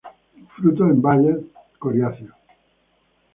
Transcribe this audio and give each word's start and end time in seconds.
Frutos 0.55 0.89
en 0.89 0.99
bayas, 0.99 1.37
coriáceos. 1.77 2.35